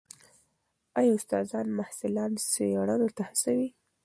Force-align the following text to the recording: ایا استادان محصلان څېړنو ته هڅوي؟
ایا 0.99 1.11
استادان 1.17 1.67
محصلان 1.77 2.31
څېړنو 2.51 3.09
ته 3.15 3.21
هڅوي؟ 3.29 3.67